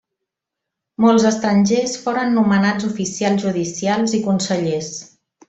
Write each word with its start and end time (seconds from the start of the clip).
Molts 1.03 1.25
estrangers 1.29 1.93
foren 2.05 2.33
nomenats 2.39 2.89
oficials 2.89 3.45
judicials 3.45 4.17
i 4.21 4.23
consellers. 4.31 4.91